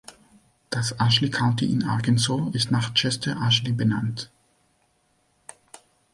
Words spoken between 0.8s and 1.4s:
Ashley